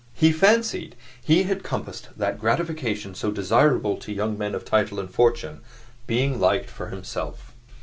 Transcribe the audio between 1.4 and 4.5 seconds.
had compassed that gratification so desirable to young